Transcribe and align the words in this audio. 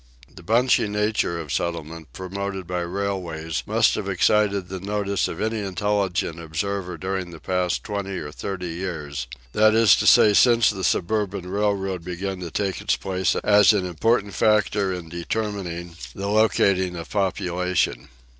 The 0.33 0.41
bunchy 0.41 0.87
nature 0.87 1.39
of 1.39 1.53
settlement 1.53 2.11
promoted 2.11 2.65
by 2.65 2.79
railways 2.81 3.61
must 3.67 3.93
have 3.93 4.09
excited 4.09 4.67
the 4.67 4.79
notice 4.79 5.27
of 5.27 5.39
any 5.39 5.59
intelligent 5.59 6.39
observer 6.39 6.97
during 6.97 7.29
the 7.29 7.39
past 7.39 7.83
twenty 7.83 8.17
or 8.17 8.31
thirty 8.31 8.69
years 8.69 9.27
that 9.53 9.75
is 9.75 9.95
to 9.97 10.07
say 10.07 10.33
since 10.33 10.71
the 10.71 10.83
suburban 10.83 11.47
railroad 11.51 12.03
began 12.03 12.39
to 12.39 12.49
take 12.49 12.81
its 12.81 12.95
place 12.95 13.35
as 13.43 13.73
an 13.73 13.85
important 13.85 14.33
factor 14.33 14.91
in 14.91 15.07
determining 15.07 15.95
the 16.15 16.29
locating 16.29 16.95
of 16.95 17.07
population. 17.11 18.09